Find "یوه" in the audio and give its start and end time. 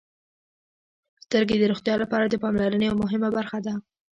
2.87-2.99